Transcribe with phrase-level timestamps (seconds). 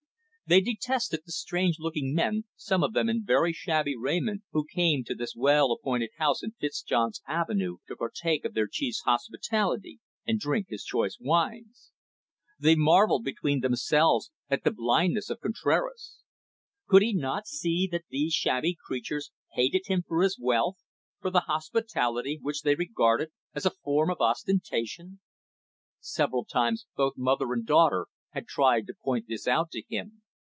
[0.47, 5.05] They detested the strange looking men, some of them in very shabby raiment, who came
[5.05, 10.41] to this well appointed house in Fitzjohn's Avenue, to partake of their chief's hospitality and
[10.41, 11.93] drink his choice wines.
[12.59, 16.17] They marvelled between themselves at the blindness of Contraras.
[16.85, 20.79] Could he not see that these shabby creatures hated him for his wealth,
[21.21, 25.21] for the hospitality which they regarded as a form of ostentation?
[26.01, 30.17] Several times both mother and daughter had tried to point this out to him.